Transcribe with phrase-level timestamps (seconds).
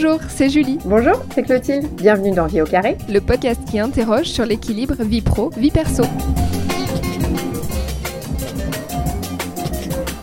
[0.00, 0.78] Bonjour, c'est Julie.
[0.84, 1.88] Bonjour, c'est Clotilde.
[1.96, 6.04] Bienvenue dans Vie au carré, le podcast qui interroge sur l'équilibre vie pro, vie perso.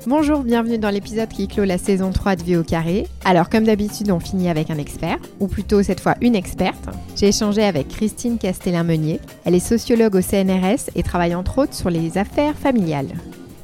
[0.08, 3.06] Bonjour, bienvenue dans l'épisode qui clôt la saison 3 de Vie au carré.
[3.26, 6.86] Alors comme d'habitude, on finit avec un expert, ou plutôt cette fois une experte.
[7.18, 9.20] J'ai échangé avec Christine Castellin-Meunier.
[9.44, 13.12] Elle est sociologue au CNRS et travaille entre autres sur les affaires familiales.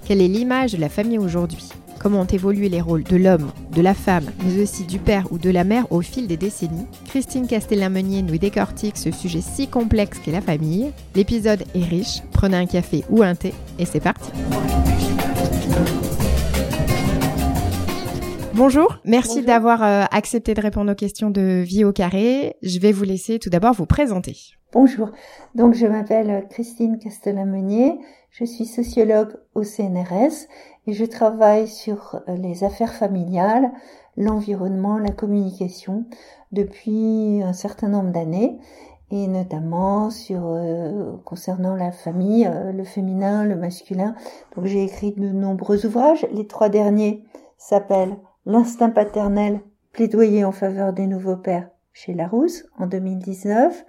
[0.06, 1.70] Quelle est l'image de la famille aujourd'hui?
[2.02, 5.38] Comment ont évolué les rôles de l'homme, de la femme, mais aussi du père ou
[5.38, 10.18] de la mère au fil des décennies, Christine Castellin-Meunier nous décortique ce sujet si complexe
[10.20, 10.92] qu'est la famille.
[11.16, 14.32] L'épisode est riche, prenez un café ou un thé et c'est parti.
[18.54, 22.56] Bonjour, merci d'avoir euh, accepté de répondre aux questions de Vie au carré.
[22.64, 24.38] Je vais vous laisser tout d'abord vous présenter.
[24.74, 25.12] Bonjour,
[25.54, 28.00] donc je m'appelle Christine Castellin-Meunier,
[28.32, 30.48] je suis sociologue au CNRS
[30.88, 33.72] et je travaille sur euh, les affaires familiales,
[34.18, 36.06] l'environnement, la communication
[36.52, 38.60] depuis un certain nombre d'années
[39.12, 44.16] et notamment sur euh, concernant la famille, euh, le féminin, le masculin.
[44.56, 46.26] Donc j'ai écrit de nombreux ouvrages.
[46.32, 47.24] Les trois derniers
[47.58, 53.86] s'appellent L'instinct paternel, plaidoyer en faveur des nouveaux pères chez Larousse en 2019.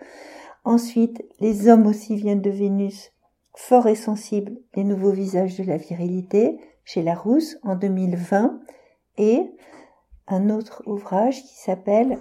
[0.64, 3.12] Ensuite, Les hommes aussi viennent de Vénus,
[3.54, 8.60] fort et sensibles, les nouveaux visages de la virilité chez Larousse en 2020
[9.18, 9.50] et
[10.28, 12.18] un autre ouvrage qui s'appelle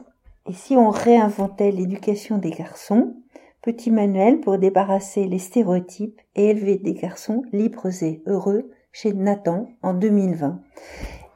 [0.47, 3.15] Et si on réinventait l'éducation des garçons?
[3.61, 9.69] Petit manuel pour débarrasser les stéréotypes et élever des garçons libres et heureux chez Nathan
[9.83, 10.59] en 2020.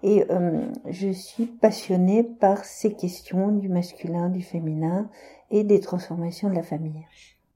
[0.02, 5.10] Et euh, je suis passionnée par ces questions du masculin, du féminin
[5.52, 7.06] et des transformations de la famille.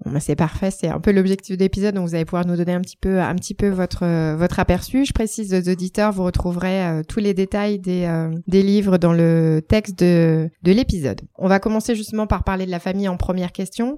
[0.05, 2.73] Bah, c'est parfait, c'est un peu l'objectif de l'épisode, donc vous allez pouvoir nous donner
[2.73, 5.03] un petit peu, un petit peu votre euh, votre aperçu.
[5.03, 9.11] Je précise aux auditeurs, vous retrouverez euh, tous les détails des euh, des livres dans
[9.11, 11.19] le texte de de l'épisode.
[11.37, 13.97] On va commencer justement par parler de la famille en première question.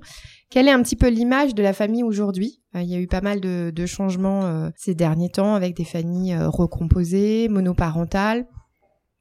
[0.49, 2.63] Quelle est un petit peu l'image de la famille aujourd'hui?
[2.73, 6.37] Il y a eu pas mal de, de changements ces derniers temps avec des familles
[6.37, 8.47] recomposées, monoparentales.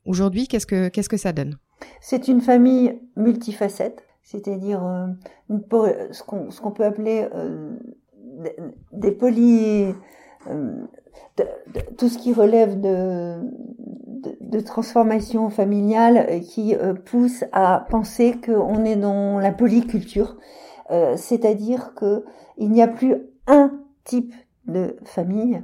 [0.06, 1.56] Aujourd'hui, qu'est-ce que qu'est-ce que ça donne?
[2.00, 7.76] C'est une famille multifacette c'est-à-dire euh, ce qu'on peut appeler euh,
[8.92, 9.94] des poly
[10.48, 10.86] euh,
[11.98, 13.40] tout ce qui relève de,
[14.40, 16.74] de, transformation familiale qui
[17.06, 20.36] pousse à penser qu'on est dans la polyculture,
[21.16, 22.24] c'est-à-dire que
[22.58, 23.16] il n'y a plus
[23.46, 23.72] un
[24.04, 24.34] type
[24.66, 25.62] de famille,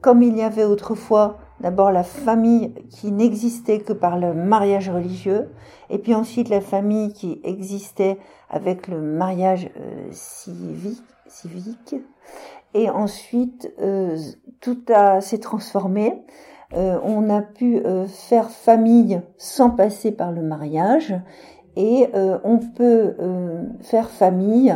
[0.00, 5.48] comme il y avait autrefois D'abord la famille qui n'existait que par le mariage religieux,
[5.88, 8.18] et puis ensuite la famille qui existait
[8.50, 11.96] avec le mariage euh, civique, civique,
[12.74, 14.18] et ensuite euh,
[14.60, 16.22] tout a s'est transformé.
[16.74, 21.14] Euh, on a pu faire famille sans passer par le mariage,
[21.76, 22.08] et
[22.42, 23.14] on peut
[23.82, 24.74] faire famille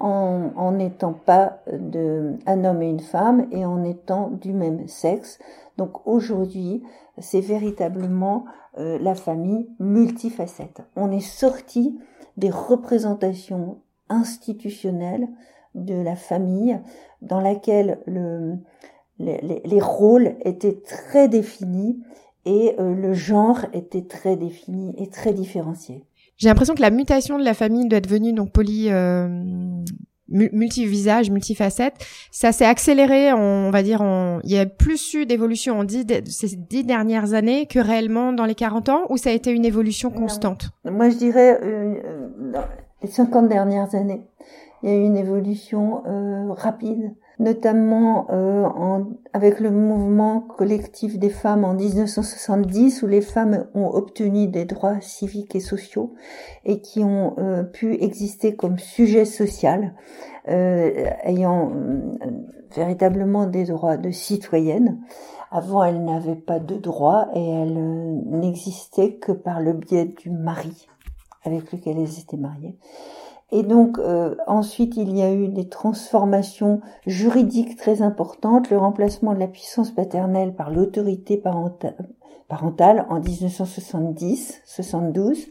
[0.00, 5.38] en n'étant pas un homme et une femme et en étant du même sexe.
[5.76, 6.82] Donc aujourd'hui,
[7.18, 8.44] c'est véritablement
[8.78, 10.82] euh, la famille multifacette.
[10.96, 11.98] On est sorti
[12.36, 15.28] des représentations institutionnelles
[15.74, 16.78] de la famille
[17.22, 18.56] dans laquelle le,
[19.18, 22.00] les, les, rôles étaient très définis
[22.44, 26.04] et euh, le genre était très défini et très différencié.
[26.38, 29.28] J'ai l'impression que la mutation de la famille doit être venue donc poly euh,
[30.28, 31.94] multi-visage, multifacette.
[32.30, 34.02] Ça s'est accéléré, on va dire,
[34.44, 38.44] il y a plus eu d'évolution en dix, ces dix dernières années que réellement dans
[38.44, 40.70] les 40 ans, ou ça a été une évolution constante?
[40.84, 42.64] Moi, je dirais euh, dans
[43.02, 44.22] les 50 dernières années,
[44.82, 51.18] il y a eu une évolution euh, rapide notamment euh, en, avec le mouvement collectif
[51.18, 56.14] des femmes en 1970 où les femmes ont obtenu des droits civiques et sociaux
[56.64, 59.94] et qui ont euh, pu exister comme sujet social,
[60.48, 61.72] euh, ayant
[62.74, 65.00] véritablement des droits de citoyenne.
[65.50, 70.88] Avant, elles n'avaient pas de droits et elles n'existaient que par le biais du mari
[71.44, 72.76] avec lequel elles étaient mariées.
[73.50, 79.32] Et donc euh, ensuite, il y a eu des transformations juridiques très importantes, le remplacement
[79.32, 81.96] de la puissance paternelle par l'autorité parentale,
[83.08, 85.46] en 1970-72.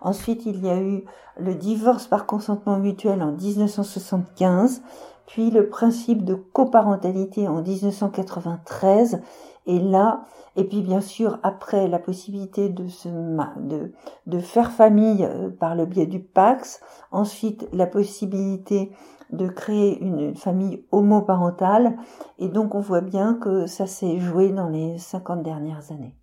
[0.00, 1.04] Ensuite, il y a eu
[1.38, 4.82] le divorce par consentement mutuel en 1975,
[5.26, 9.20] puis le principe de coparentalité en 1993.
[9.66, 10.24] Et là,
[10.54, 13.92] et puis bien sûr, après la possibilité de, se, de,
[14.26, 16.80] de faire famille euh, par le biais du Pax,
[17.10, 18.92] ensuite la possibilité
[19.32, 21.96] de créer une famille homoparentale,
[22.38, 26.14] et donc on voit bien que ça s'est joué dans les 50 dernières années.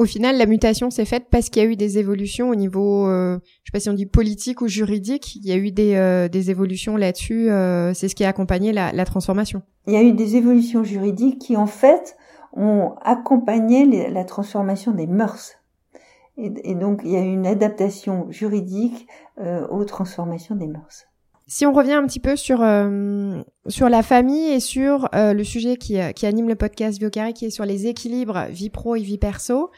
[0.00, 3.06] Au final, la mutation s'est faite parce qu'il y a eu des évolutions au niveau,
[3.06, 5.94] euh, je sais pas si on dit politique ou juridique, il y a eu des,
[5.94, 7.50] euh, des évolutions là-dessus.
[7.50, 9.60] Euh, c'est ce qui a accompagné la, la, transformation.
[9.86, 12.16] Il y a eu des évolutions juridiques qui, en fait,
[12.52, 15.56] ont accompagné la transformation des mœurs.
[16.36, 19.06] Et, et, donc, il y a une adaptation juridique
[19.38, 21.10] euh, aux transformations des mœurs.
[21.52, 25.42] Si on revient un petit peu sur euh, sur la famille et sur euh, le
[25.42, 28.94] sujet qui, euh, qui anime le podcast Biocarré, qui est sur les équilibres vie pro
[28.94, 29.70] et vie perso,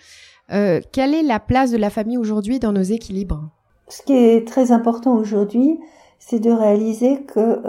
[0.50, 3.48] quelle est la place de la famille aujourd'hui dans nos équilibres?
[3.88, 5.80] Ce qui est très important aujourd'hui,
[6.18, 7.62] c'est de réaliser que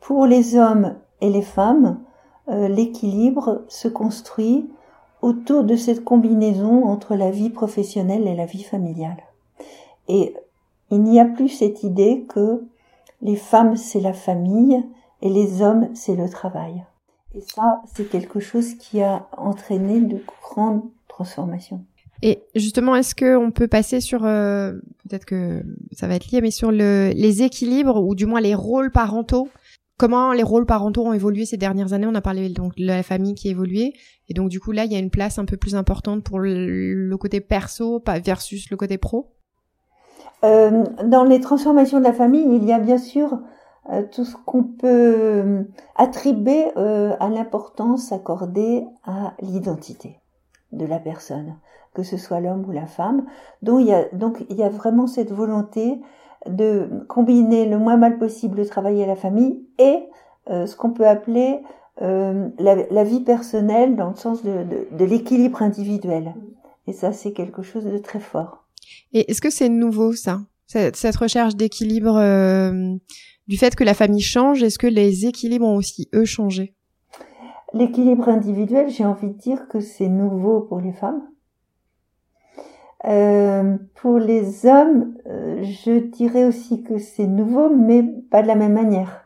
[0.00, 2.00] pour les hommes et les femmes,
[2.48, 4.68] l'équilibre se construit
[5.22, 9.22] autour de cette combinaison entre la vie professionnelle et la vie familiale.
[10.08, 10.34] Et
[10.90, 12.62] il n'y a plus cette idée que
[13.22, 14.84] les femmes c'est la famille
[15.22, 16.84] et les hommes c'est le travail.
[17.34, 21.84] Et ça, c'est quelque chose qui a entraîné de grandes transformations.
[22.22, 24.72] Et justement, est-ce qu'on peut passer sur, euh,
[25.08, 25.62] peut-être que
[25.92, 29.48] ça va être lié, mais sur le, les équilibres ou du moins les rôles parentaux
[29.96, 33.02] Comment les rôles parentaux ont évolué ces dernières années On a parlé donc de la
[33.02, 33.92] famille qui a évolué,
[34.28, 36.40] et donc du coup là, il y a une place un peu plus importante pour
[36.40, 39.34] le côté perso versus le côté pro.
[40.44, 43.38] Euh, dans les transformations de la famille, il y a bien sûr
[43.90, 45.62] euh, tout ce qu'on peut euh,
[45.96, 50.20] attribuer à l'importance accordée à l'identité
[50.72, 51.56] de la personne,
[51.94, 53.24] que ce soit l'homme ou la femme.
[53.62, 56.00] Il, y a, donc il y a vraiment cette volonté
[56.48, 60.08] de combiner le moins mal possible le travail et la famille et
[60.48, 61.60] ce qu'on peut appeler
[62.00, 66.34] la, vie personnelle dans le sens de, de l'équilibre individuel.
[66.86, 68.64] Et ça, c'est quelque chose de très fort.
[69.12, 72.94] Et est-ce que c'est nouveau ça, cette, recherche d'équilibre euh,
[73.46, 76.74] du fait que la famille change Est-ce que les équilibres ont aussi eux changé?
[77.72, 81.22] L'équilibre individuel, j'ai envie de dire que c'est nouveau pour les femmes.
[83.06, 88.54] Euh, pour les hommes, euh, je dirais aussi que c'est nouveau, mais pas de la
[88.54, 89.24] même manière.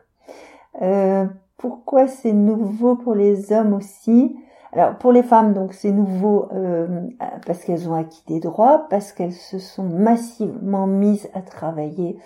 [1.56, 4.36] pourquoi c'est nouveau pour les hommes aussi?
[4.72, 7.08] Alors pour les femmes, donc c'est nouveau euh,
[7.46, 12.18] parce qu'elles ont acquis des droits, parce qu'elles se sont massivement mises à travailler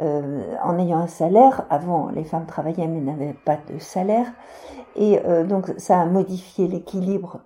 [0.00, 1.64] euh, en ayant un salaire.
[1.70, 4.26] Avant, les femmes travaillaient mais n'avaient pas de salaire.
[4.96, 7.40] Et euh, donc ça a modifié l'équilibre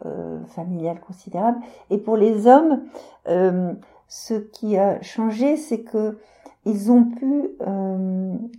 [0.49, 1.59] familial considérable.
[1.91, 2.83] Et pour les hommes,
[3.27, 6.19] ce qui a changé, c'est que
[6.65, 7.51] ils ont pu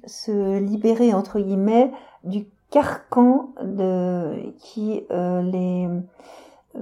[0.06, 1.92] se libérer entre guillemets
[2.26, 3.50] du carcan
[4.58, 5.88] qui euh, les
[6.76, 6.82] euh,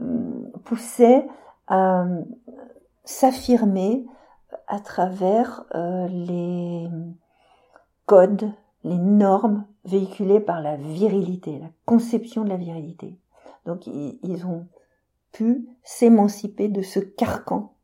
[0.63, 1.27] poussait
[1.67, 2.05] à
[3.03, 4.05] s'affirmer
[4.67, 6.89] à travers euh, les
[8.05, 8.51] codes,
[8.83, 13.17] les normes véhiculées par la virilité, la conception de la virilité.
[13.65, 14.67] Donc ils, ont
[15.31, 17.75] pu s'émanciper de ce carcan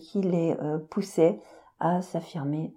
[0.00, 0.56] qui les
[0.88, 1.40] poussait
[1.78, 2.72] à s'affirmer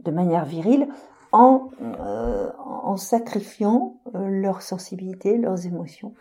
[0.00, 0.88] de manière virile
[1.32, 6.14] en, euh, en sacrifiant euh, leur sensibilité, leurs émotions.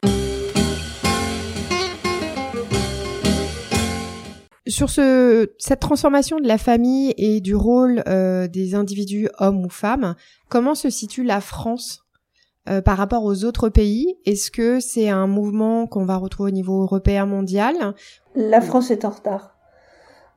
[4.68, 9.70] Sur ce, cette transformation de la famille et du rôle euh, des individus, hommes ou
[9.70, 10.16] femmes,
[10.50, 12.06] comment se situe la France
[12.70, 14.18] euh, par rapport aux autres pays?
[14.26, 17.76] Est-ce que c'est un mouvement qu'on va retrouver au niveau européen, mondial?
[18.36, 19.56] La France est en retard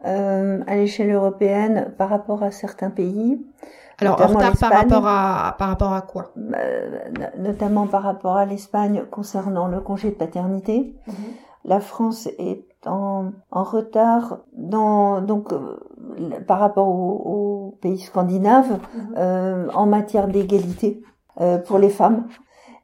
[0.06, 3.44] euh, à l'échelle européenne par rapport à certains pays.
[3.98, 6.32] Alors en retard par rapport à par rapport à quoi?
[7.36, 10.94] Notamment par rapport à l'Espagne concernant le congé de paternité.
[11.06, 11.14] Mhm.
[11.66, 15.78] La France est en, en retard dans donc euh,
[16.46, 19.14] par rapport aux, pays scandinaves mhm.
[19.16, 21.02] euh, en matière d'égalité
[21.40, 22.26] euh, pour les femmes.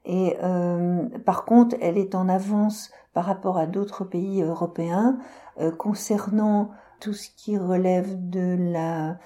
[0.07, 5.19] Et euh, par contre, elle est en avance par rapport à d'autres pays européens
[5.61, 9.17] euh, concernant tout ce qui relève de la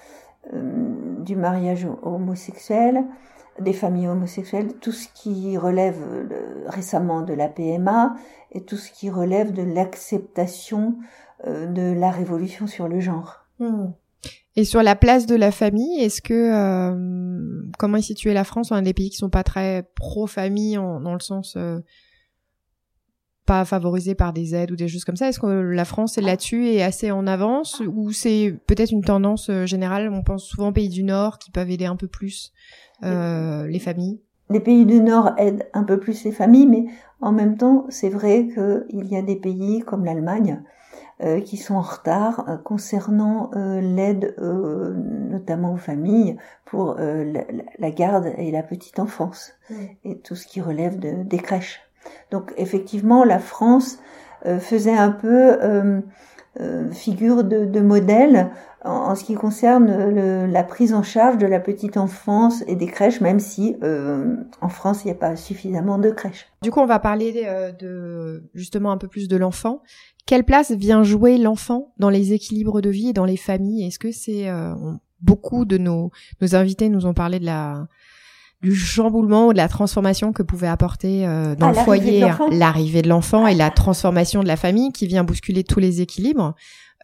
[0.53, 3.05] euh, du mariage homosexuel,
[3.59, 5.97] des familles homosexuelles, tout ce qui relève
[6.67, 8.15] récemment de la PMA
[8.51, 10.95] et tout ce qui relève de l'acceptation
[11.45, 13.45] euh, de la révolution sur le genre.
[13.59, 13.91] Hmm.
[14.55, 18.71] Et sur la place de la famille, est-ce que euh, comment est située la France?
[18.71, 21.57] A des pays qui sont pas très pro-famille dans le sens
[23.51, 25.27] pas favorisé par des aides ou des choses comme ça?
[25.27, 27.81] Est-ce que la France est là-dessus et assez en avance?
[27.93, 30.09] Ou c'est peut-être une tendance euh, générale?
[30.13, 32.53] On pense souvent aux pays du Nord qui peuvent aider un peu plus
[33.03, 34.21] euh, les familles.
[34.49, 36.85] Les pays du Nord aident un peu plus les familles, mais
[37.19, 40.63] en même temps, c'est vrai qu'il y a des pays comme l'Allemagne
[41.23, 47.43] euh, qui sont en retard euh, concernant euh, l'aide notamment aux familles pour la,
[47.77, 49.53] la, garde et la petite enfance
[50.03, 51.81] et tout ce qui relève de, des crèches.
[52.31, 53.99] Donc effectivement, la France
[54.59, 56.01] faisait un peu
[56.91, 58.49] figure de, modèle
[58.83, 63.21] en, ce qui concerne la prise en charge de la petite enfance et des crèches,
[63.21, 66.47] même si euh, en France il n'y a pas suffisamment de crèches.
[66.61, 69.81] Du coup, on va parler euh, de justement un peu plus de l'enfant.
[70.25, 73.85] Quelle place vient jouer l'enfant dans les équilibres de vie et dans les familles?
[73.85, 74.73] Est-ce que c'est euh,
[75.21, 76.11] beaucoup de nos
[76.53, 77.87] invités nous ont parlé de la
[78.61, 81.25] du chamboulement ou de la transformation que pouvait apporter
[81.57, 85.63] dans le foyer l'arrivée de l'enfant et la transformation de la famille qui vient bousculer
[85.63, 86.55] tous les équilibres.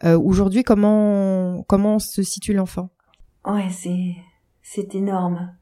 [0.04, 2.90] Euh, Aujourd'hui, comment comment se situe l'enfant?
[3.44, 4.14] Ouais, c'est
[4.62, 5.52] c'est énorme.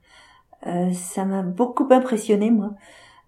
[0.67, 2.73] Euh, ça m'a beaucoup impressionné moi,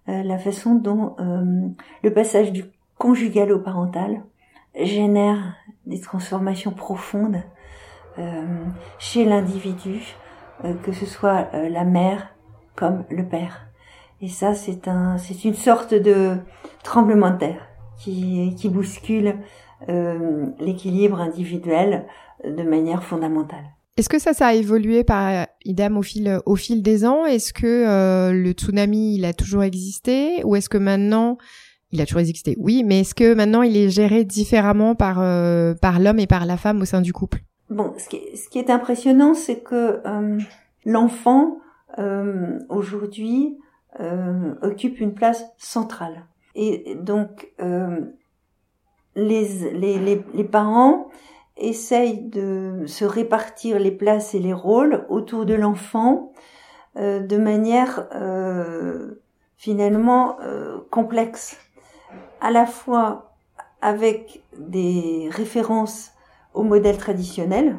[0.09, 1.69] euh, la façon dont euh,
[2.03, 2.65] le passage du
[2.97, 4.21] conjugal au parental
[4.75, 7.41] génère des transformations profondes
[8.17, 8.65] euh,
[8.99, 10.15] chez l'individu,
[10.83, 12.35] que ce soit la mère
[12.79, 13.67] comme le père.
[14.21, 16.37] Et ça, c'est un, c'est une sorte de
[16.83, 17.67] tremblement de terre
[18.01, 19.35] qui, qui bouscule
[19.89, 22.05] euh, l'équilibre individuel
[22.45, 23.65] de manière fondamentale.
[23.97, 27.25] Est-ce que ça, ça a évolué par idem au fil au fil des ans?
[27.25, 31.37] Est-ce que euh, le tsunami, il a toujours existé, ou est-ce que maintenant,
[31.91, 32.55] il a toujours existé?
[32.59, 36.45] Oui, mais est-ce que maintenant, il est géré différemment par euh, par l'homme et par
[36.45, 37.39] la femme au sein du couple?
[37.69, 40.01] Bon, ce qui est, ce qui est impressionnant, c'est que
[40.85, 41.57] l'enfant
[42.69, 43.57] aujourd'hui
[44.61, 46.25] occupe une place centrale.
[46.55, 47.51] Et donc,
[49.15, 51.09] les, les, les, parents
[51.57, 56.31] essayent de se répartir les places et les rôles autour de l'enfant
[56.97, 59.21] euh, de manière euh,
[59.57, 61.57] finalement euh, complexe,
[62.41, 63.35] à la fois
[63.81, 66.11] avec des références
[66.53, 67.77] au modèle traditionnel,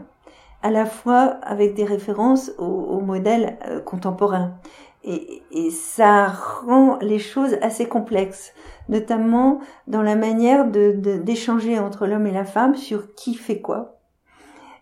[0.62, 4.54] à la fois avec des références au, au modèle contemporain.
[5.02, 8.52] Et, et, ça rend les choses assez complexes
[8.90, 14.00] notamment dans la manière d'échanger de, entre l'homme et la femme sur qui fait quoi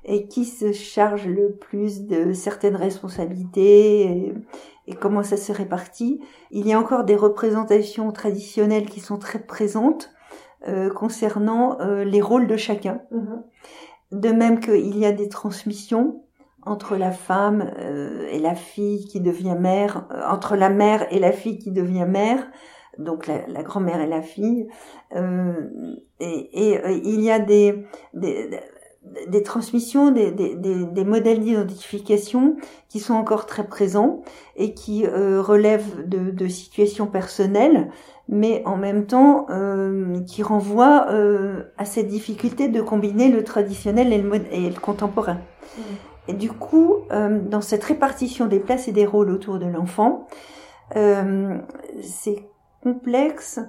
[0.05, 4.35] et qui se charge le plus de certaines responsabilités
[4.87, 6.19] et, comment ça se répartit.
[6.51, 10.11] Il y a encore des représentations traditionnelles qui sont très présentes
[10.67, 13.03] euh, concernant euh, les rôles de chacun.
[13.13, 13.43] Mm-hmm.
[14.13, 16.23] De même qu'il y a des transmissions
[16.63, 21.19] entre la femme euh, et la fille qui devient mère, euh, entre la mère et
[21.19, 22.47] la fille qui devient mère,
[22.99, 24.69] donc la, grand-mère et la fille.
[25.15, 25.53] Euh,
[26.21, 27.87] et, il y a des,
[29.29, 32.57] des transmissions, des, des, des modèles d'identification
[32.89, 34.23] qui sont encore très présents
[34.57, 37.91] et qui euh, relèvent de, de, situations personnelles,
[38.29, 44.13] mais en même temps euh, qui renvoient euh, à cette difficulté de combiner le traditionnel
[44.13, 45.39] et le, et le contemporain.
[45.77, 45.83] Mmh.
[46.29, 50.27] Et du coup, euh, dans cette répartition des places et des rôles autour de l'enfant,
[52.01, 52.49] c'est
[52.83, 53.61] complexe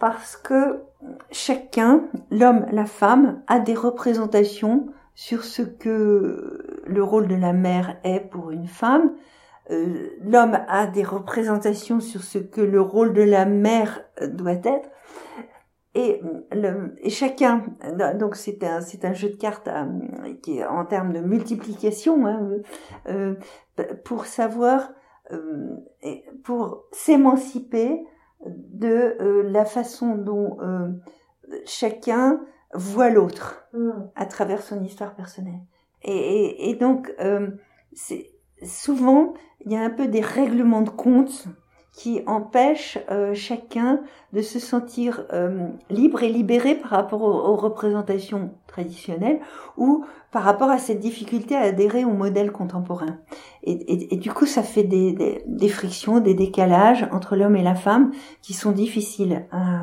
[0.00, 0.82] parce que
[1.30, 7.98] chacun, l'homme, la femme, a des représentations sur ce que le rôle de la mère
[8.02, 9.12] est pour une femme.
[9.70, 14.88] Euh, l'homme a des représentations sur ce que le rôle de la mère doit être.
[15.94, 16.22] Et,
[17.08, 17.64] chacun,
[18.18, 19.84] donc c'est un, c'est un jeu de cartes euh,
[20.42, 22.48] qui est en termes de multiplication, hein,
[23.08, 23.34] euh,
[24.04, 24.92] pour savoir,
[26.42, 28.04] pour s'émanciper
[28.46, 30.88] de euh, la façon dont euh,
[31.66, 32.40] chacun
[32.72, 33.90] voit l'autre mm.
[34.14, 35.60] à travers son histoire personnelle.
[36.02, 37.50] Et, et, et donc, euh,
[37.92, 38.30] c'est
[38.62, 41.46] souvent, il y a un peu des règlements de compte
[41.92, 42.98] qui empêchent
[43.34, 44.00] chacun
[44.32, 45.26] de se sentir
[45.90, 49.40] libre et libéré par rapport aux, représentations traditionnelles
[49.76, 53.18] ou par rapport à cette difficulté à adhérer au modèle contemporain.
[53.64, 57.62] Et, et, du coup, ça fait des, des, des frictions, des décalages entre l'homme et
[57.62, 59.82] la femme qui sont difficiles à,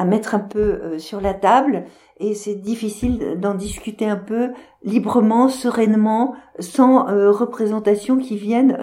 [0.00, 1.84] à mettre un peu euh, sur la table.
[2.18, 4.50] Et c'est difficile d'en discuter un peu
[4.82, 8.78] librement, sereinement, sans euh, représentation qui viennent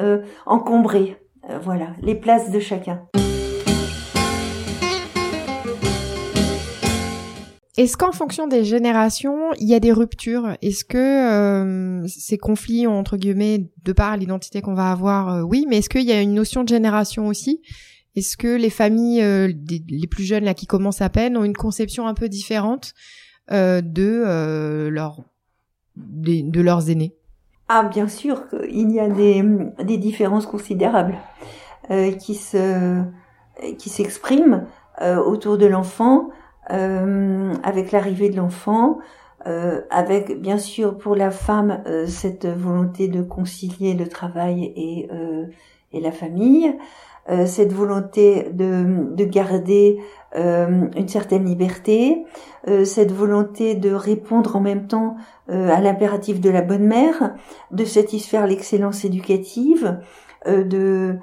[1.49, 3.07] euh, voilà, les places de chacun.
[7.77, 10.57] Est-ce qu'en fonction des générations, il y a des ruptures?
[10.63, 15.67] Est-ce que euh, ces conflits, entre guillemets, de par l'identité qu'on va avoir, euh, oui,
[15.69, 17.61] mais est-ce qu'il y a une notion de génération aussi?
[18.15, 19.53] Est-ce que les familles, euh,
[19.89, 22.95] les plus jeunes là qui commencent à peine, ont une conception un peu différente
[23.51, 25.29] de leurs
[26.89, 27.16] aînés?
[27.69, 29.43] Ah, bien sûr, il y a des,
[29.83, 31.17] des différences considérables
[32.19, 33.03] qui se
[33.77, 34.65] qui s'expriment
[35.01, 36.29] autour de l'enfant.
[36.69, 38.97] Euh, avec l'arrivée de l'enfant,
[39.45, 45.07] euh, avec bien sûr pour la femme euh, cette volonté de concilier le travail et,
[45.93, 46.75] et la famille,
[47.45, 49.99] cette volonté de, de garder
[50.33, 52.23] une certaine liberté,
[52.83, 55.17] cette volonté de répondre en même temps
[55.49, 57.35] à l'impératif de la bonne mère,
[57.71, 59.99] de satisfaire l'excellence éducative,
[60.47, 61.19] euh, de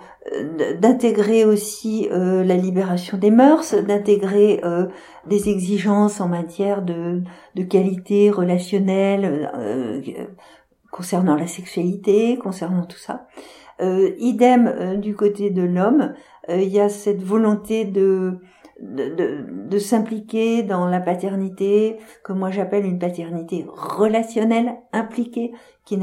[0.81, 4.87] d'intégrer aussi euh, la libération des mœurs, d'intégrer euh,
[5.27, 7.23] des exigences en matière de,
[7.55, 9.51] de qualité relationnelle
[10.91, 13.27] concernant la sexualité, concernant tout ça.
[13.81, 16.15] Idem du côté de l'homme,
[16.49, 18.39] il y a cette volonté de
[18.81, 25.53] de, de, s'impliquer dans la paternité, que moi j'appelle une paternité relationnelle, impliquée,
[25.85, 25.99] qui,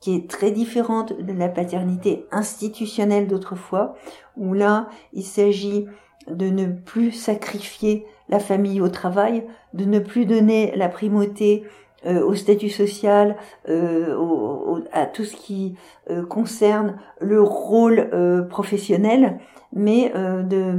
[0.00, 3.94] qui est très différente de la paternité institutionnelle d'autrefois,
[4.36, 5.86] où là il s'agit
[6.28, 9.44] de ne plus sacrifier la famille au travail,
[9.74, 11.64] de ne plus donner la primauté
[12.06, 13.36] euh, au statut social,
[13.68, 15.74] euh, à tout ce qui
[16.10, 18.10] euh, concerne le rôle
[18.50, 19.38] professionnel,
[19.72, 20.74] mais de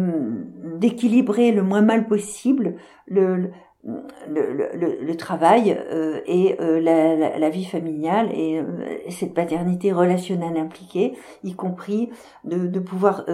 [0.77, 2.75] d'équilibrer le moins mal possible
[3.08, 3.50] le,
[3.84, 5.77] le, le, le travail
[6.25, 8.62] et la, la, vie familiale et
[9.10, 12.10] cette paternité relationnelle impliquée, y compris
[12.44, 13.25] de, de pouvoir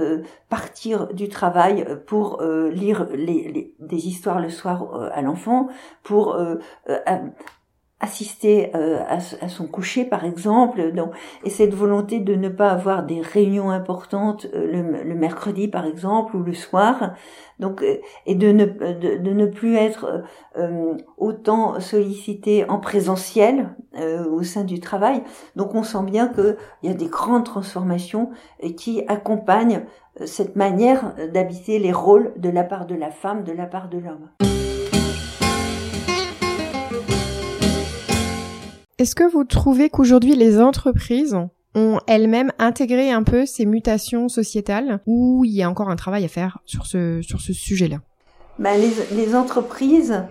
[0.49, 5.67] partir du travail pour lire les, des histoires le soir à l'enfant,
[6.03, 6.37] pour
[8.01, 11.11] assister euh, à, son coucher par exemple donc,
[11.43, 16.35] et cette volonté de ne pas avoir des réunions importantes euh, le, mercredi par exemple
[16.35, 17.13] ou le soir.
[17.59, 20.23] Donc euh, et de ne de, ne plus être
[21.17, 23.75] autant sollicité en présentiel
[24.31, 25.21] au sein du travail.
[25.55, 28.31] Donc on sent bien que il y a des grandes transformations
[28.77, 29.85] qui accompagnent
[30.25, 33.99] cette manière d'habiter les rôles de la part de la femme de la part de
[33.99, 34.50] l'homme
[39.01, 41.35] Est-ce que vous trouvez qu'aujourd'hui les entreprises
[41.73, 46.23] ont elles-mêmes intégré un peu ces mutations sociétales ou il y a encore un travail
[46.23, 47.97] à faire sur ce, sur ce sujet-là?
[48.59, 50.23] Ben les, entreprises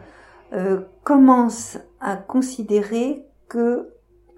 [0.53, 3.89] euh, commencent à considérer que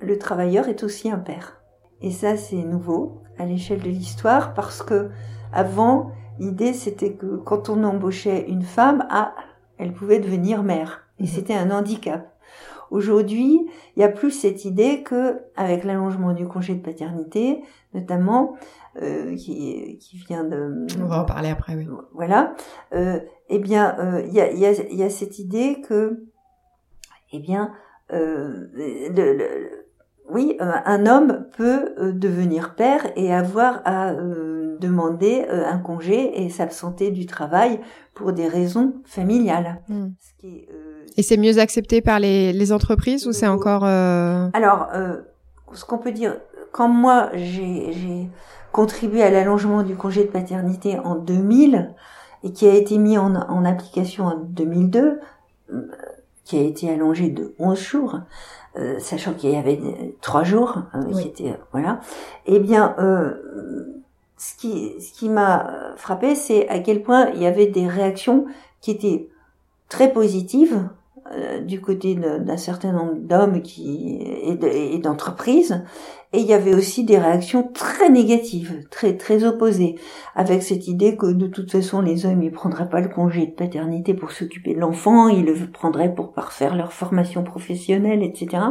[0.01, 1.61] le travailleur est aussi un père.
[2.01, 5.11] Et ça, c'est nouveau à l'échelle de l'histoire parce que
[5.53, 9.35] avant, l'idée c'était que quand on embauchait une femme, ah,
[9.77, 11.07] elle pouvait devenir mère.
[11.19, 11.27] Et mmh.
[11.27, 12.32] c'était un handicap.
[12.93, 17.63] Aujourd'hui, il y a plus cette idée que, avec l'allongement du congé de paternité,
[17.95, 18.55] notamment,
[19.01, 20.87] euh, qui, qui vient de...
[21.03, 21.89] On va en parler après, oui.
[22.13, 22.55] Voilà.
[22.93, 26.23] Euh, eh bien, euh, il y, a, y, a, y, a, cette idée que,
[27.33, 27.73] eh bien,
[28.13, 28.69] euh,
[29.09, 29.71] de,
[30.29, 34.13] oui, euh, un homme peut devenir père et avoir à
[34.83, 37.81] demander un congé et s'absenter du travail
[38.15, 39.81] pour des raisons familiales.
[39.89, 40.09] Hmm.
[40.21, 40.69] Ce qui est,
[41.17, 43.85] et c'est mieux accepté par les, les entreprises ou c'est encore...
[43.85, 44.49] Euh...
[44.55, 45.19] Alors, euh,
[45.73, 46.37] ce qu'on peut dire,
[46.73, 48.31] quand moi j'ai
[48.73, 51.95] contribué à l'allongement du congé de paternité en 2000
[52.45, 55.21] et qui a été mis en, en application en 2002,
[55.71, 55.83] euh,
[56.45, 58.21] qui a été allongé de 11 jours,
[58.77, 59.79] euh, sachant qu'il y avait
[60.23, 62.01] trois jours euh, qui étaient voilà.
[62.47, 62.97] Eh bien,
[64.43, 68.47] ce qui ce qui m'a frappé, c'est à quel point il y avait des réactions
[68.81, 69.29] qui étaient
[69.89, 70.89] très positives
[71.31, 75.85] euh, du côté d'un certain nombre d'hommes et d'entreprises
[76.33, 79.97] et il y avait aussi des réactions très négatives, très très opposées,
[80.35, 83.53] avec cette idée que de toute façon les hommes ils prendraient pas le congé de
[83.53, 88.63] paternité pour s'occuper de l'enfant, ils le prendraient pour parfaire leur formation professionnelle, etc.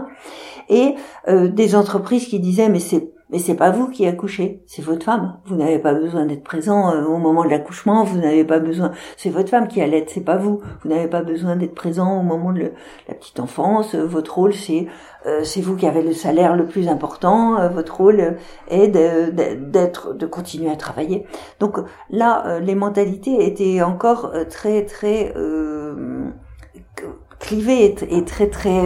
[0.69, 0.95] Et
[1.27, 5.05] euh, des entreprises qui disaient mais c'est mais c'est pas vous qui accouchez, c'est votre
[5.05, 5.37] femme.
[5.45, 8.91] Vous n'avez pas besoin d'être présent euh, au moment de l'accouchement, vous n'avez pas besoin,
[9.15, 10.61] c'est votre femme qui allait, c'est pas vous.
[10.83, 12.71] Vous n'avez pas besoin d'être présent au moment de
[13.07, 13.95] la petite enfance.
[13.95, 14.87] Votre rôle, c'est
[15.25, 17.57] euh, c'est vous qui avez le salaire le plus important.
[17.57, 18.35] Euh, votre rôle
[18.67, 21.25] est d'être, de, continuer à travailler.
[21.59, 21.77] Donc
[22.09, 25.33] là, les mentalités étaient encore très très
[27.39, 28.81] clivées et très très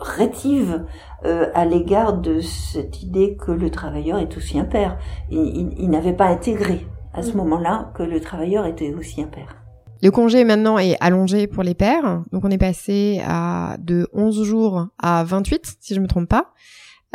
[0.00, 0.84] rétives
[1.24, 4.98] euh, à l'égard de cette idée que le travailleur est aussi un père.
[5.30, 7.36] Il, il, n'avait pas intégré à ce mm.
[7.36, 9.56] moment-là que le travailleur était aussi un père.
[10.02, 14.42] Le congé maintenant est allongé pour les pères, donc on est passé à de 11
[14.44, 16.52] jours à 28, si je me trompe pas.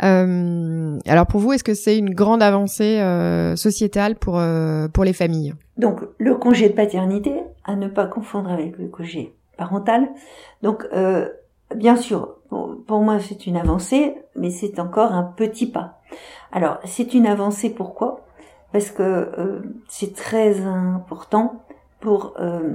[0.02, 5.04] Euh, alors pour vous, est-ce que c'est une grande avancée euh, sociétale pour euh, pour
[5.04, 5.54] les familles?
[5.76, 7.32] Donc le congé de paternité,
[7.64, 10.08] à ne pas confondre avec le congé parental.
[10.62, 10.86] Donc
[11.76, 12.36] bien sûr,
[12.86, 16.00] pour moi c'est une avancée, mais c'est encore un petit pas.
[16.50, 18.20] Alors c'est une avancée pourquoi?
[18.72, 21.62] Parce que euh, c'est très important
[22.00, 22.74] pour euh,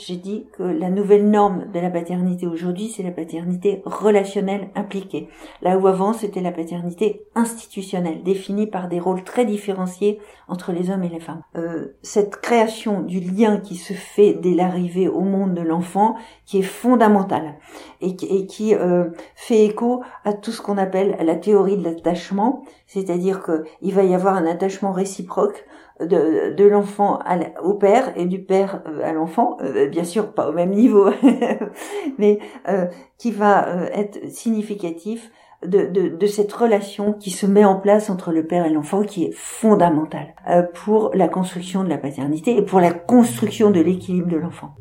[0.00, 5.28] j'ai dit que la nouvelle norme de la paternité aujourd'hui, c'est la paternité relationnelle impliquée.
[5.62, 10.90] Là où avant, c'était la paternité institutionnelle, définie par des rôles très différenciés entre les
[10.90, 11.42] hommes et les femmes.
[11.56, 16.58] Euh, cette création du lien qui se fait dès l'arrivée au monde de l'enfant, qui
[16.58, 17.56] est fondamentale
[18.00, 23.42] et, qui euh, fait écho à tout ce qu'on appelle la théorie de l'attachement, c'est-à-dire
[23.42, 25.64] qu'il va y avoir un attachement réciproque
[26.06, 27.18] de, de l'enfant
[27.62, 31.10] au père et du père euh, à l'enfant, euh, bien sûr pas au même niveau,
[32.18, 32.86] mais euh,
[33.18, 35.30] qui va être significatif
[35.66, 39.02] de, de, de, cette relation qui se met en place entre le père et l'enfant
[39.02, 40.34] qui est fondamentale
[40.72, 44.74] pour la construction de la paternité et pour la construction de l'équilibre de l'enfant.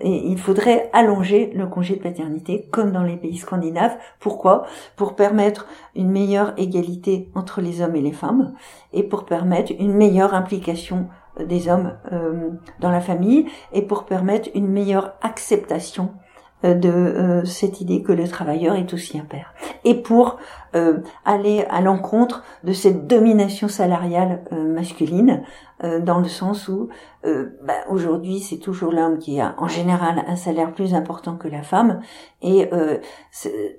[0.00, 3.96] Et il faudrait allonger le congé de paternité comme dans les pays scandinaves.
[4.20, 4.66] Pourquoi?
[4.96, 5.66] Pour permettre
[5.96, 8.54] une meilleure égalité entre les hommes et les femmes
[8.92, 11.08] et pour permettre une meilleure implication
[11.40, 16.23] des hommes euh, dans la famille et pour permettre une meilleure acceptation euh,
[16.72, 19.52] de euh, cette idée que le travailleur est aussi un père.
[19.84, 20.38] Et pour
[20.74, 25.42] euh, aller à l'encontre de cette domination salariale masculine,
[25.82, 26.88] dans le sens où
[27.24, 31.62] bah, aujourd'hui c'est toujours l'homme qui a en général un salaire plus important que la
[31.62, 32.00] femme,
[32.40, 32.70] et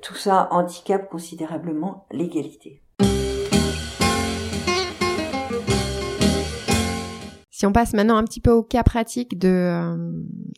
[0.02, 2.85] tout ça handicape considérablement l'égalité.
[7.58, 9.96] Si on passe maintenant un petit peu au cas pratique de euh,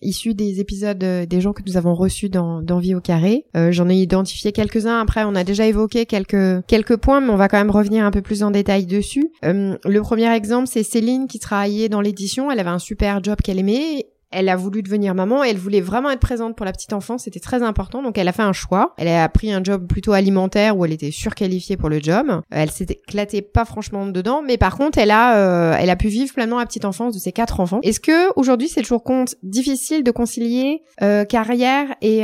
[0.01, 3.45] issus des épisodes euh, des gens que nous avons reçus dans, dans Vie au carré,
[3.55, 4.99] euh, j'en ai identifié quelques-uns.
[4.99, 8.09] Après, on a déjà évoqué quelques quelques points, mais on va quand même revenir un
[8.09, 9.29] peu plus en détail dessus.
[9.43, 12.49] le premier exemple, c'est Céline qui travaillait dans l'édition.
[12.49, 14.07] Elle avait un super job qu'elle aimait
[14.37, 17.39] elle a voulu devenir maman elle voulait vraiment être présente pour la petite enfance, c'était
[17.39, 18.03] très important.
[18.03, 18.93] Donc elle a fait un choix.
[18.97, 22.29] Elle a pris un job plutôt alimentaire où elle était surqualifiée pour le job.
[22.29, 25.95] Euh, elle s'est éclatée pas franchement dedans, mais par contre elle a euh, elle a
[25.95, 27.79] pu vivre pleinement la petite enfance de ses quatre enfants.
[27.83, 32.23] Est-ce que aujourd'hui c'est toujours compte difficile de concilier euh, carrière et,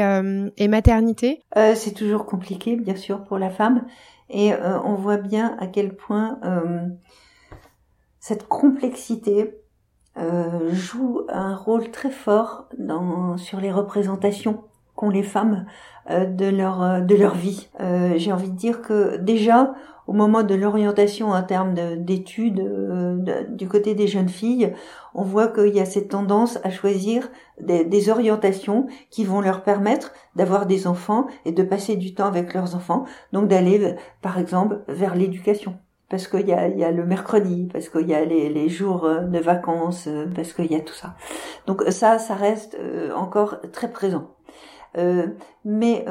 [0.58, 1.42] et maternité?
[1.56, 3.86] C'est toujours compliqué bien sûr pour la femme
[4.30, 4.52] et
[4.86, 6.40] on voit bien à quel point
[8.20, 9.52] cette complexité
[10.18, 14.64] euh, joue un rôle très fort dans, sur les représentations
[14.96, 15.66] qu'ont les femmes
[16.10, 17.70] euh, de leur euh, de leur vie.
[17.80, 19.74] Euh, J'ai envie de dire que déjà
[20.06, 22.62] au moment de l'orientation en termes d'études
[23.52, 24.74] du côté des jeunes filles,
[25.16, 27.30] on voit qu'il y a cette tendance à choisir
[27.62, 32.26] des, des orientations qui vont leur permettre d'avoir des enfants et de passer du temps
[32.26, 35.80] avec leurs enfants, donc d'aller par exemple vers l'éducation
[36.14, 40.06] parce qu'il y a, le mercredi, parce qu'il y a les, jours euh, de vacances,
[40.06, 41.16] euh, parce qu'il y a tout ça.
[41.66, 44.36] Donc ça, ça reste euh, encore très présent.
[44.96, 45.26] Euh,
[45.66, 46.06] mais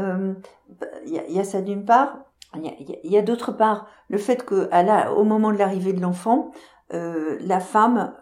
[1.07, 2.17] il y, a, ça d'une part.
[2.57, 4.69] Il y a, d'autre part le fait que
[5.15, 6.51] au moment de l'arrivée de l'enfant,
[6.91, 8.12] la femme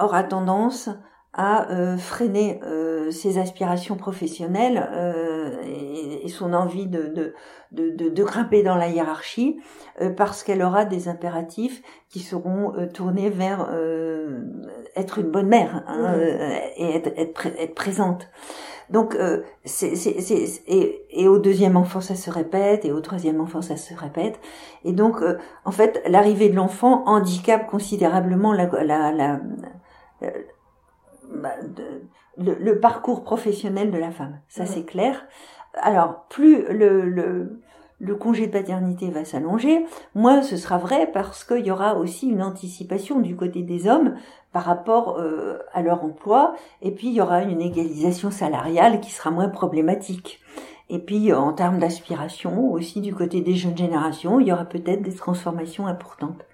[0.00, 0.90] aura tendance
[1.34, 7.34] à euh, freiner euh, ses aspirations professionnelles euh, et, et, son envie de, de,
[7.72, 9.60] de, de, grimper dans la hiérarchie
[10.16, 13.68] parce qu'elle aura des impératifs qui seront tournés vers
[14.94, 16.14] être une bonne mère hein,
[16.76, 18.28] et être, être, être, présente.
[18.90, 19.18] Donc,
[19.64, 19.92] c'est,
[20.68, 24.38] et, et, au deuxième enfant, ça se répète, et au troisième enfant, ça se répète.
[24.84, 25.16] Et donc,
[25.64, 29.40] en fait, l'arrivée de l'enfant handicape considérablement la, la, la
[31.34, 31.54] bah,
[32.36, 34.40] le, le, parcours professionnel de la femme.
[34.48, 35.26] Ça, c'est clair.
[35.74, 37.60] Alors, plus le, le,
[38.00, 42.28] le congé de paternité va s'allonger, moins ce sera vrai parce qu'il y aura aussi
[42.28, 44.14] une anticipation du côté des hommes
[44.52, 49.10] par rapport euh, à leur emploi, et puis il y aura une égalisation salariale qui
[49.10, 50.40] sera moins problématique.
[50.90, 55.02] Et puis en termes d'aspiration aussi du côté des jeunes générations, il y aura peut-être
[55.02, 56.46] des transformations importantes.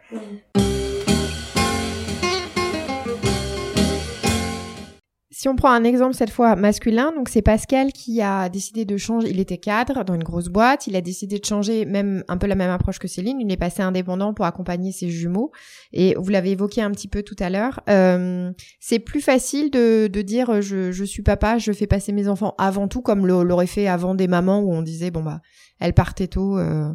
[5.45, 8.97] Si on prend un exemple cette fois masculin, donc c'est Pascal qui a décidé de
[8.97, 9.29] changer.
[9.29, 10.87] Il était cadre dans une grosse boîte.
[10.87, 13.39] Il a décidé de changer même un peu la même approche que Céline.
[13.43, 15.53] Il est passé indépendant pour accompagner ses jumeaux.
[15.93, 17.81] Et vous l'avez évoqué un petit peu tout à l'heure.
[17.91, 22.27] Euh, c'est plus facile de, de dire je, je, suis papa, je fais passer mes
[22.27, 25.43] enfants avant tout, comme l'aurait fait avant des mamans où on disait bon bah
[25.79, 26.57] elle partait tôt.
[26.57, 26.89] Euh,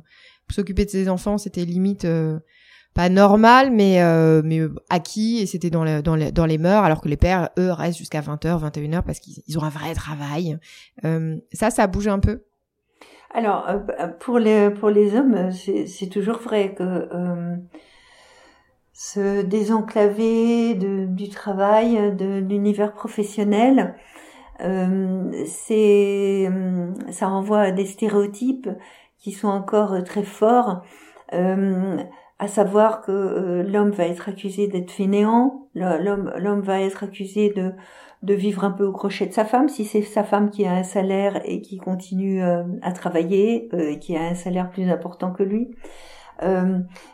[0.49, 2.05] s'occuper de ses enfants, c'était limite.
[2.05, 2.39] Euh,
[2.93, 7.01] pas normal, mais euh, mais acquis et c'était dans, le, dans, dans les mœurs, alors
[7.01, 10.57] que les pères, eux, restent jusqu'à 20h, 21h parce qu'ils ont un vrai travail.
[11.05, 12.43] Euh, ça, ça bouge un peu?
[13.31, 17.55] Alors, euh, pour les, pour les hommes, c'est toujours vrai que euh,
[18.93, 23.95] se désenclaver de, du travail, de l'univers professionnel,
[24.61, 26.49] euh, c'est
[27.11, 28.69] ça renvoie à des stéréotypes
[29.17, 30.81] qui sont encore très forts
[32.39, 37.73] à savoir que l'homme va être accusé d'être fainéant, l'homme l'homme va être accusé de
[38.21, 40.73] de vivre un peu au crochet de sa femme, si c'est sa femme qui a
[40.73, 45.43] un salaire et qui continue à travailler, et qui a un salaire plus important que
[45.43, 45.69] lui.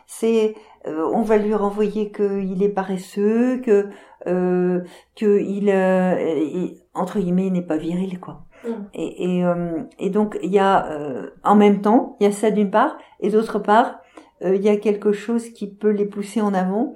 [0.06, 0.54] c'est
[0.86, 3.88] on va lui renvoyer qu'il est paresseux, que
[4.26, 4.80] euh,
[5.14, 8.44] que il, euh, entre guillemets n'est pas viril quoi.
[8.64, 8.70] Mm.
[8.94, 12.32] Et, et, euh, et, donc il y a euh, en même temps il y a
[12.32, 14.00] ça d'une part et d'autre part
[14.42, 16.94] il y a quelque chose qui peut les pousser en avant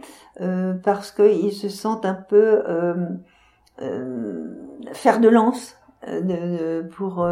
[0.85, 2.63] parce qu'ils se sentent un peu
[4.93, 5.77] faire de lance
[6.91, 7.27] pour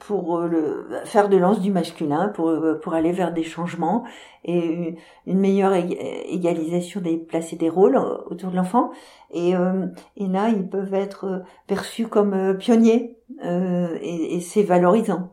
[0.00, 2.52] pour le, faire de lance du masculin, pour,
[2.82, 4.04] pour aller vers des changements
[4.44, 8.90] et une meilleure égalisation des places et des rôles autour de l'enfant.
[9.30, 14.62] Et, euh, et là, ils peuvent être perçus comme euh, pionniers euh, et, et c'est
[14.62, 15.32] valorisant.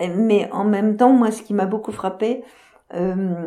[0.00, 2.44] Mais en même temps, moi, ce qui m'a beaucoup frappé,
[2.94, 3.46] euh,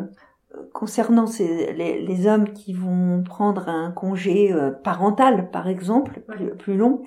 [0.72, 6.50] concernant ces, les, les, hommes qui vont prendre un congé euh, parental, par exemple, plus,
[6.56, 7.02] plus long,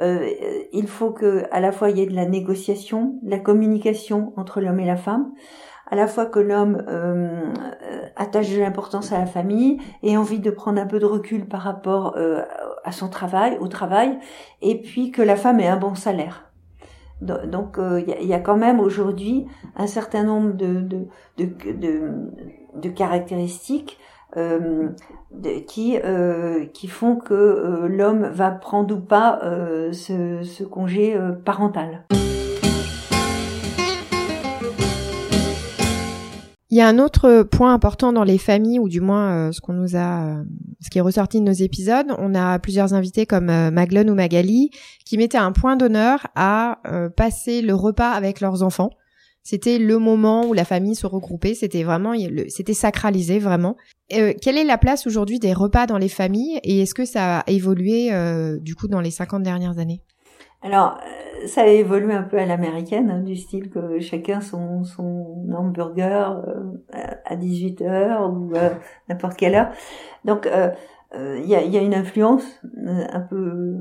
[0.00, 0.28] euh,
[0.72, 4.32] il faut que à la fois il y ait de la négociation, de la communication
[4.36, 5.32] entre l'homme et la femme,
[5.90, 7.52] à la fois que l'homme euh,
[8.16, 11.60] attache de l'importance à la famille et envie de prendre un peu de recul par
[11.60, 12.42] rapport euh,
[12.84, 14.18] à son travail, au travail,
[14.62, 16.50] et puis que la femme ait un bon salaire.
[17.24, 21.06] Donc il y, y, a quand même aujourd'hui un certain nombre de,
[22.94, 23.98] caractéristiques
[24.36, 24.88] euh,
[25.68, 29.40] qui euh, qui font que euh, l'homme va prendre ou pas
[29.92, 32.04] ce, congé parental.
[36.74, 39.74] Il y a un autre point important dans les familles, ou du moins ce qu'on
[39.74, 40.42] nous a,
[40.80, 42.08] ce qui est ressorti de nos épisodes.
[42.18, 44.70] On a plusieurs invités comme Maglone ou Magali
[45.06, 46.80] qui mettaient un point d'honneur à
[47.16, 48.90] passer le repas avec leurs enfants.
[49.44, 51.54] C'était le moment où la famille se regroupait.
[51.54, 52.14] C'était vraiment,
[52.48, 53.76] c'était sacralisé vraiment.
[54.14, 56.58] Euh, quelle est la place aujourd'hui des repas dans les familles?
[56.64, 60.00] Et est-ce que ça a évolué euh, du coup dans les 50 dernières années?
[60.64, 64.82] Alors, euh, ça a évolué un peu à l'américaine, hein, du style que chacun son,
[64.82, 66.42] son hamburger
[67.24, 68.52] à 18 heures ou
[69.08, 69.70] n'importe quelle heure.
[70.24, 70.48] Donc,
[71.16, 73.76] il y a, une influence un peu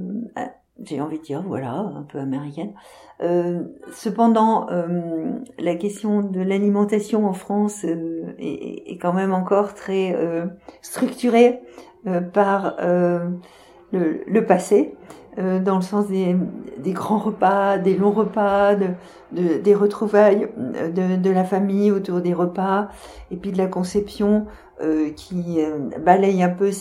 [0.82, 2.74] j'ai envie de dire, voilà, un peu américaine.
[3.22, 10.14] Euh, cependant, euh, la question de l'alimentation en France euh, est, quand même encore très
[10.16, 10.46] euh,
[10.82, 11.62] structurée
[12.08, 12.76] euh, par
[13.92, 14.96] le, passé,
[15.38, 16.36] dans le sens des,
[16.78, 18.88] des, grands repas, des longs repas, de,
[19.32, 22.90] de des retrouvailles de, de, la famille autour des repas,
[23.32, 24.46] et puis de la conception
[25.16, 25.60] qui
[26.04, 26.72] balaye un peu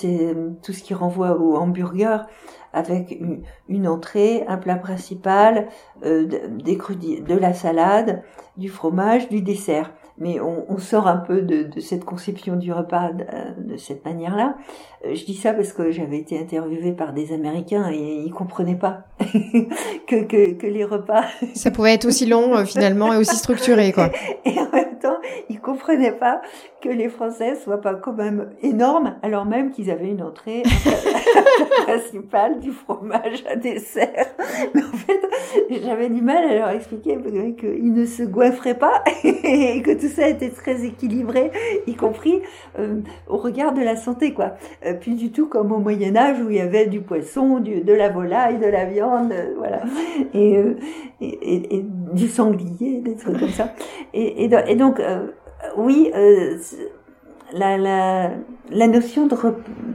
[0.63, 2.27] tout ce qui renvoie au hamburger
[2.73, 3.19] avec
[3.69, 5.69] une, entrée, un plat principal,
[6.05, 8.23] euh, des de la salade,
[8.57, 12.73] du fromage, du dessert mais on, on, sort un peu de, de, cette conception du
[12.73, 14.55] repas de, de cette manière-là.
[15.05, 18.77] Euh, je dis ça parce que j'avais été interviewée par des Américains et ils comprenaient
[18.77, 19.05] pas
[20.07, 21.25] que, que, que, les repas...
[21.55, 24.11] Ça pouvait être aussi long euh, finalement et aussi structuré, quoi.
[24.45, 26.41] Et en même temps, ils comprenaient pas
[26.81, 30.63] que les Français soient pas quand même énormes, alors même qu'ils avaient une entrée
[31.87, 34.27] principale, du fromage, à dessert.
[34.75, 35.21] Mais en fait,
[35.85, 37.19] j'avais du mal à leur expliquer
[37.59, 41.51] qu'ils ne se goinfraient pas et que tout ça était très équilibré,
[41.87, 42.41] y compris
[42.79, 44.55] euh, au regard de la santé, quoi.
[44.87, 47.81] Euh, plus du tout comme au Moyen Âge où il y avait du poisson, du,
[47.81, 49.83] de la volaille, de la viande, euh, voilà,
[50.35, 50.77] et, euh,
[51.21, 53.73] et, et, du sanglier, des trucs comme ça.
[54.15, 55.01] Et, et donc,
[55.77, 56.11] oui,
[57.53, 58.31] la, la,
[58.71, 59.37] la notion de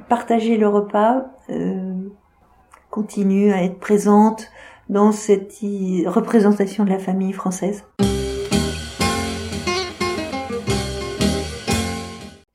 [0.09, 1.25] partager le repas
[2.89, 4.49] continue à être présente
[4.89, 5.53] dans cette
[6.05, 7.83] représentation de la famille française.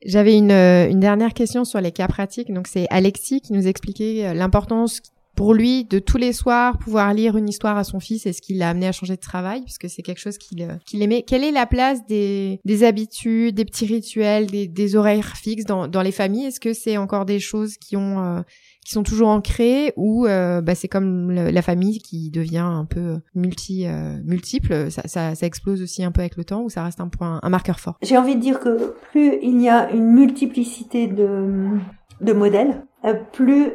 [0.05, 2.53] J'avais une, euh, une, dernière question sur les cas pratiques.
[2.53, 4.99] Donc c'est Alexis qui nous expliquait euh, l'importance
[5.35, 8.41] pour lui de tous les soirs pouvoir lire une histoire à son fils et ce
[8.41, 11.23] qui l'a amené à changer de travail puisque c'est quelque chose qu'il euh, qu'il aimait.
[11.23, 15.87] Quelle est la place des, des habitudes, des petits rituels, des, des horaires fixes dans,
[15.87, 16.45] dans les familles?
[16.45, 18.43] Est-ce que c'est encore des choses qui ont
[18.85, 23.19] qui sont toujours ancrés ou euh, bah, c'est comme la famille qui devient un peu
[23.33, 24.91] multi euh, multiple?
[24.91, 27.39] Ça, ça, ça, explose aussi un peu avec le temps ou ça reste un point
[27.41, 27.97] un marqueur fort?
[28.01, 31.77] J'ai envie de dire que plus il y a une multiplicité de
[32.21, 33.71] de modèles euh, plus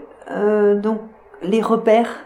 [0.83, 1.01] donc
[1.43, 2.25] les repères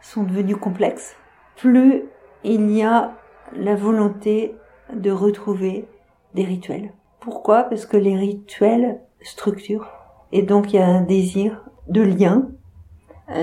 [0.00, 1.16] sont devenus complexes.
[1.56, 2.04] Plus
[2.44, 3.14] il y a
[3.54, 4.56] la volonté
[4.92, 5.86] de retrouver
[6.34, 6.92] des rituels.
[7.20, 7.64] Pourquoi?
[7.64, 9.88] Parce que les rituels structurent.
[10.32, 12.48] Et donc il y a un désir de lien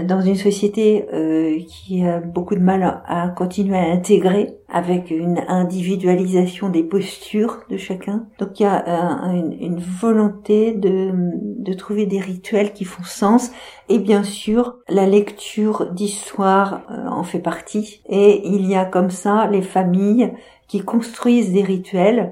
[0.03, 5.41] dans une société euh, qui a beaucoup de mal à continuer à intégrer avec une
[5.47, 8.27] individualisation des postures de chacun.
[8.39, 13.51] Donc il y a euh, une, volonté de, de trouver des rituels qui font sens
[13.89, 19.47] et bien sûr la lecture d'histoire en fait partie et il y a comme ça
[19.51, 20.33] les familles
[20.67, 22.31] qui construisent des rituels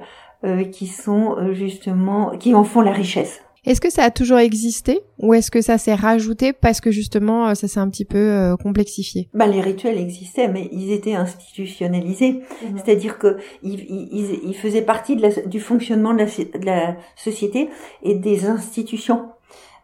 [0.71, 3.41] qui sont justement qui en font la richesse.
[3.67, 7.49] Est-ce que ça a toujours existé ou est-ce que ça s'est rajouté parce que justement
[7.49, 9.27] euh, ça s'est un petit peu euh, complexifié?
[9.33, 12.31] Bah, Les rituels existaient mais ils étaient institutionnalisés.
[12.31, 12.77] Mhm.
[12.77, 17.69] C'est-à-dire que ils, faisaient partie de la, du fonctionnement de la, de la, société
[18.03, 19.31] et des institutions.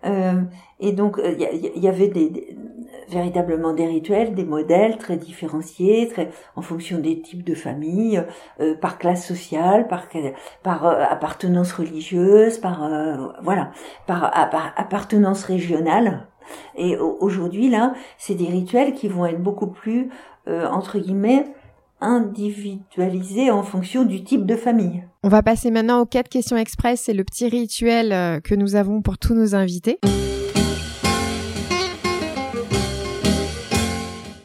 [0.05, 0.41] Euh,
[0.79, 2.57] et donc il y, y, avait des,
[3.09, 8.23] véritablement des rituels, des modèles très différenciés, très en fonction des types de familles,
[8.59, 10.07] euh, par classe sociale, par
[10.63, 13.71] par euh, appartenance religieuse, par euh, voilà,
[14.07, 14.31] par,
[14.77, 16.27] appartenance régionale.
[16.75, 20.09] Et aujourd'hui là, c'est des rituels qui vont être beaucoup plus
[20.45, 21.45] entre guillemets
[22.01, 25.05] individualisés en fonction du type de famille.
[25.25, 27.03] On va passer maintenant aux quatre questions express.
[27.03, 29.97] C'est le petit rituel que nous avons pour tous nos invités.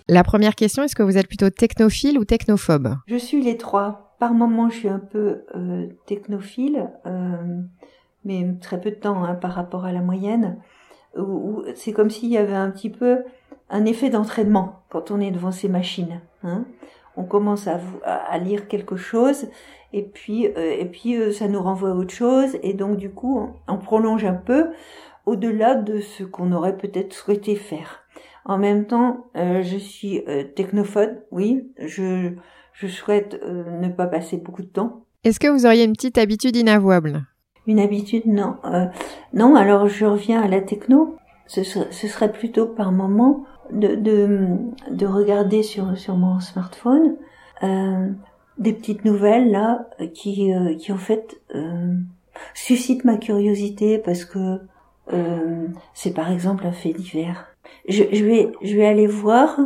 [0.07, 2.95] La première question, est-ce que vous êtes plutôt technophile ou technophobe?
[3.09, 4.15] Je suis les trois.
[4.21, 7.61] Par moments, je suis un peu euh, technophile, euh,
[8.25, 10.59] mais très peu de temps hein, par rapport à la moyenne.
[11.75, 13.25] C'est comme s'il y avait un petit peu
[13.69, 16.21] un effet d'entraînement quand on est devant ces machines.
[16.45, 16.67] Hein.
[17.19, 19.49] On commence à, à, lire quelque chose
[19.93, 23.51] et puis euh, et puis ça nous renvoie à autre chose et donc du coup
[23.67, 24.69] on prolonge un peu
[25.27, 28.01] au-delà de ce qu'on aurait peut-être souhaité faire.
[28.49, 31.71] En même temps, euh, je suis euh, technophone, oui.
[31.79, 32.33] Je,
[32.73, 35.05] je souhaite euh, ne pas passer beaucoup de temps.
[35.25, 37.27] Est-ce que vous auriez une petite habitude inavouable?
[37.67, 38.57] Une habitude, non.
[39.35, 41.17] non, alors je reviens à la techno.
[41.47, 44.49] Ce, serait plutôt par moment de, de,
[44.91, 47.17] de regarder sur, sur mon smartphone
[48.59, 51.41] des petites nouvelles là qui, qui en fait
[52.55, 54.61] suscitent ma curiosité parce que
[55.95, 57.49] c'est par exemple un fait divers
[57.89, 59.59] je, je, vais, je vais aller voir.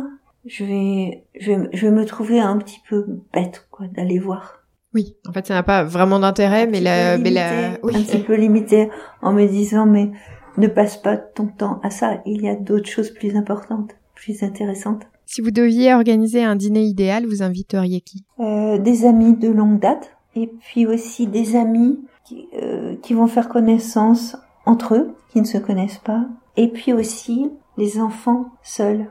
[0.45, 4.59] Je vais, je vais, je vais me trouver un petit peu bête, quoi, d'aller voir.
[4.93, 7.95] Oui, en fait, ça n'a pas vraiment d'intérêt, mais la, mais la, oui.
[7.95, 8.89] un petit peu limité
[9.21, 10.11] en me disant, mais
[10.57, 12.21] ne passe pas ton temps à ça.
[12.25, 15.03] Il y a d'autres choses plus importantes, plus intéressantes.
[15.25, 18.25] Si vous deviez organiser un dîner idéal, vous inviteriez qui?
[18.39, 23.27] Euh, Des amis de longue date, et puis aussi des amis qui, euh, qui vont
[23.27, 26.25] faire connaissance entre eux, qui ne se connaissent pas,
[26.57, 29.07] et puis aussi les enfants seuls.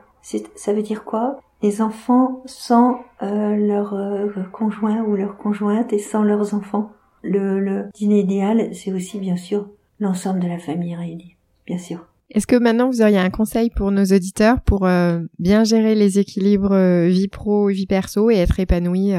[0.54, 1.40] Ça veut dire quoi?
[1.62, 6.90] Les enfants sans euh, leur euh, conjoint ou leur conjointe et sans leurs enfants.
[7.22, 9.68] Le, le dîner idéal, c'est aussi bien sûr
[10.02, 11.36] l'ensemble de la famille réunie,
[11.66, 12.06] bien sûr.
[12.30, 16.18] Est-ce que maintenant vous auriez un conseil pour nos auditeurs pour euh, bien gérer les
[16.18, 19.12] équilibres vie pro et vie perso et être épanoui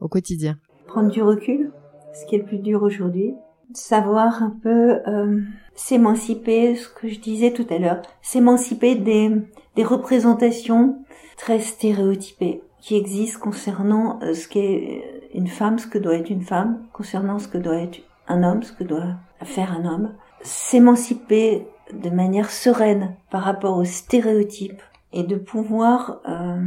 [0.00, 0.58] au quotidien?
[0.86, 1.70] Prendre du recul,
[2.14, 3.34] ce qui est le plus dur aujourd'hui,
[3.74, 5.40] savoir un peu euh,
[5.74, 9.30] s'émanciper, ce que je disais tout à l'heure, s'émanciper des,
[9.76, 11.04] des représentations
[11.36, 15.02] très stéréotypées qui existent concernant euh, ce qu'est
[15.34, 18.62] une femme, ce que doit être une femme, concernant ce que doit être un homme,
[18.62, 20.14] ce que doit faire un homme.
[20.42, 26.62] S'émanciper de manière sereine par rapport aux stéréotypes et de pouvoir euh,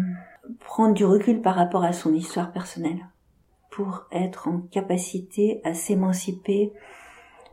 [0.60, 3.08] prendre du recul par rapport à son histoire personnelle
[3.70, 6.74] pour être en capacité à s'émanciper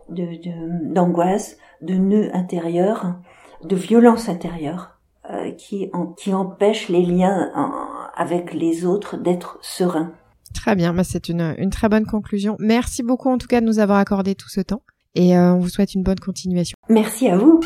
[0.08, 3.14] de, d'angoisse, de, nœuds intérieurs,
[3.62, 4.98] de violence intérieure
[5.30, 7.52] euh, qui, en, qui empêchent les liens
[8.16, 10.12] avec les autres d'être sereins.
[10.54, 12.56] Très bien, bah c'est une, une très bonne conclusion.
[12.58, 14.82] Merci beaucoup en tout cas de nous avoir accordé tout ce temps
[15.14, 16.76] et euh, on vous souhaite une bonne continuation.
[16.88, 17.60] Merci à vous.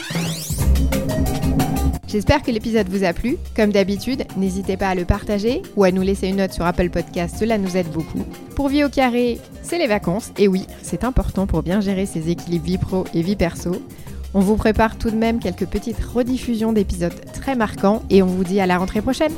[2.13, 3.39] J'espère que l'épisode vous a plu.
[3.57, 6.91] Comme d'habitude, n'hésitez pas à le partager ou à nous laisser une note sur Apple
[6.91, 8.23] Podcast, cela nous aide beaucoup.
[8.55, 12.29] Pour Vie au carré, c'est les vacances, et oui, c'est important pour bien gérer ses
[12.29, 13.81] équilibres vie pro et vie perso.
[14.35, 18.45] On vous prépare tout de même quelques petites rediffusions d'épisodes très marquants et on vous
[18.45, 19.33] dit à la rentrée prochaine.